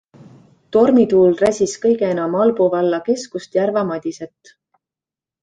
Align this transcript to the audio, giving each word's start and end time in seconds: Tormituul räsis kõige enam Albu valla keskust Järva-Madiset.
Tormituul 0.77 1.35
räsis 1.41 1.75
kõige 1.83 2.09
enam 2.15 2.39
Albu 2.45 2.71
valla 2.77 3.01
keskust 3.11 3.61
Järva-Madiset. 3.61 4.55